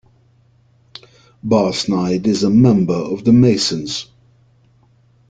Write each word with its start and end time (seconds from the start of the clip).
Basnight 1.47 2.25
is 2.25 2.41
a 2.41 2.49
member 2.49 2.91
of 2.95 3.23
the 3.23 3.31
Masons. 3.31 4.07